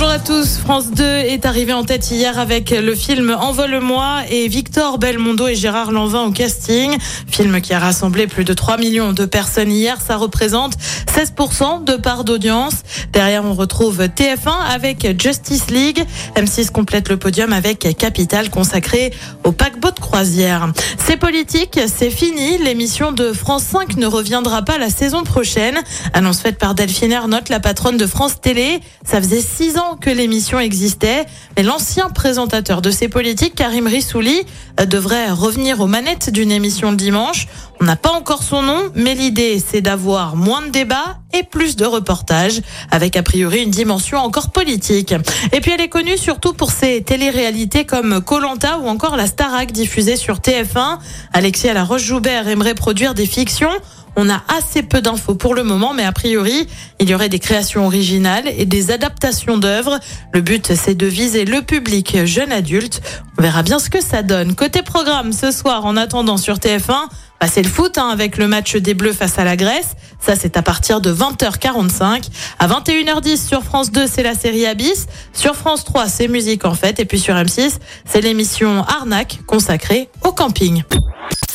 Bonjour 0.00 0.12
à 0.12 0.20
tous. 0.20 0.58
France 0.58 0.92
2 0.92 1.02
est 1.02 1.44
arrivé 1.44 1.72
en 1.72 1.82
tête 1.82 2.12
hier 2.12 2.38
avec 2.38 2.70
le 2.70 2.94
film 2.94 3.36
Envole-moi 3.36 4.18
et 4.30 4.46
Victor 4.46 4.96
Belmondo 4.98 5.48
et 5.48 5.56
Gérard 5.56 5.90
Lanvin 5.90 6.22
au 6.22 6.30
casting. 6.30 6.96
Film 7.26 7.60
qui 7.60 7.74
a 7.74 7.80
rassemblé 7.80 8.28
plus 8.28 8.44
de 8.44 8.54
3 8.54 8.76
millions 8.76 9.12
de 9.12 9.24
personnes 9.24 9.72
hier. 9.72 10.00
Ça 10.00 10.16
représente 10.16 10.74
16% 11.12 11.82
de 11.82 11.96
part 11.96 12.22
d'audience. 12.22 12.74
Derrière, 13.12 13.44
on 13.44 13.54
retrouve 13.54 13.98
TF1 14.02 14.72
avec 14.72 15.20
Justice 15.20 15.68
League. 15.68 16.04
M6 16.36 16.70
complète 16.70 17.08
le 17.08 17.16
podium 17.16 17.52
avec 17.52 17.96
Capital 17.98 18.50
consacré 18.50 19.12
au 19.42 19.50
paquebot 19.50 19.90
de 19.90 19.98
croisière. 19.98 20.68
C'est 21.04 21.16
politique, 21.16 21.80
c'est 21.92 22.10
fini. 22.10 22.58
L'émission 22.58 23.10
de 23.10 23.32
France 23.32 23.64
5 23.64 23.96
ne 23.96 24.06
reviendra 24.06 24.62
pas 24.62 24.78
la 24.78 24.90
saison 24.90 25.24
prochaine. 25.24 25.76
Annonce 26.12 26.38
faite 26.38 26.58
par 26.58 26.76
Delphine 26.76 27.10
Ernotte, 27.10 27.48
la 27.48 27.58
patronne 27.58 27.96
de 27.96 28.06
France 28.06 28.40
Télé. 28.40 28.78
Ça 29.04 29.20
faisait 29.20 29.40
6 29.40 29.78
ans 29.78 29.87
que 29.96 30.10
l'émission 30.10 30.58
existait, 30.58 31.26
mais 31.56 31.62
l'ancien 31.62 32.10
présentateur 32.10 32.82
de 32.82 32.90
ces 32.90 33.08
politiques, 33.08 33.54
Karim 33.54 33.86
Rissouli, 33.86 34.42
euh, 34.80 34.86
devrait 34.86 35.30
revenir 35.30 35.80
aux 35.80 35.86
manettes 35.86 36.30
d'une 36.30 36.50
émission 36.50 36.90
le 36.90 36.96
dimanche. 36.96 37.46
On 37.80 37.84
n'a 37.84 37.96
pas 37.96 38.10
encore 38.10 38.42
son 38.42 38.62
nom, 38.62 38.90
mais 38.94 39.14
l'idée, 39.14 39.62
c'est 39.64 39.80
d'avoir 39.80 40.36
moins 40.36 40.62
de 40.62 40.70
débats 40.70 41.18
et 41.32 41.42
plus 41.42 41.76
de 41.76 41.84
reportages, 41.84 42.60
avec 42.90 43.16
a 43.16 43.22
priori 43.22 43.62
une 43.62 43.70
dimension 43.70 44.18
encore 44.18 44.50
politique. 44.50 45.14
Et 45.52 45.60
puis 45.60 45.72
elle 45.72 45.80
est 45.80 45.88
connue 45.88 46.16
surtout 46.16 46.54
pour 46.54 46.72
ses 46.72 47.02
téléréalités 47.02 47.84
comme 47.84 48.20
Colanta 48.20 48.78
ou 48.78 48.88
encore 48.88 49.16
la 49.16 49.26
Starac 49.26 49.70
diffusée 49.72 50.16
sur 50.16 50.38
TF1. 50.38 50.98
Alexis 51.32 51.68
la 51.72 51.84
Roche-Joubert 51.84 52.48
aimerait 52.48 52.74
produire 52.74 53.14
des 53.14 53.26
fictions. 53.26 53.70
On 54.20 54.28
a 54.28 54.42
assez 54.48 54.82
peu 54.82 55.00
d'infos 55.00 55.36
pour 55.36 55.54
le 55.54 55.62
moment, 55.62 55.94
mais 55.94 56.02
a 56.02 56.10
priori, 56.10 56.66
il 56.98 57.08
y 57.08 57.14
aurait 57.14 57.28
des 57.28 57.38
créations 57.38 57.86
originales 57.86 58.48
et 58.48 58.64
des 58.64 58.90
adaptations 58.90 59.58
d'œuvres. 59.58 60.00
Le 60.34 60.40
but, 60.40 60.74
c'est 60.74 60.96
de 60.96 61.06
viser 61.06 61.44
le 61.44 61.62
public 61.62 62.24
jeune 62.24 62.50
adulte. 62.50 63.00
On 63.38 63.42
verra 63.42 63.62
bien 63.62 63.78
ce 63.78 63.88
que 63.88 64.02
ça 64.02 64.24
donne. 64.24 64.56
Côté 64.56 64.82
programme, 64.82 65.32
ce 65.32 65.52
soir, 65.52 65.86
en 65.86 65.96
attendant 65.96 66.36
sur 66.36 66.56
TF1, 66.56 67.06
bah, 67.40 67.46
c'est 67.46 67.62
le 67.62 67.68
foot 67.68 67.96
hein, 67.96 68.08
avec 68.08 68.38
le 68.38 68.48
match 68.48 68.74
des 68.74 68.94
Bleus 68.94 69.12
face 69.12 69.38
à 69.38 69.44
la 69.44 69.54
Grèce. 69.54 69.94
Ça, 70.18 70.34
c'est 70.34 70.56
à 70.56 70.62
partir 70.62 71.00
de 71.00 71.14
20h45. 71.14 72.28
À 72.58 72.66
21h10 72.66 73.46
sur 73.46 73.62
France 73.62 73.92
2, 73.92 74.08
c'est 74.08 74.24
la 74.24 74.34
série 74.34 74.66
Abyss. 74.66 75.06
Sur 75.32 75.54
France 75.54 75.84
3, 75.84 76.08
c'est 76.08 76.26
musique 76.26 76.64
en 76.64 76.74
fait. 76.74 76.98
Et 76.98 77.04
puis 77.04 77.20
sur 77.20 77.36
M6, 77.36 77.74
c'est 78.04 78.20
l'émission 78.20 78.82
Arnaque 78.82 79.38
consacrée 79.46 80.08
au 80.24 80.32
camping. 80.32 80.82